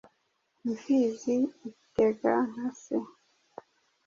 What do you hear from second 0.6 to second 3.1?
Imfizi itega nka se!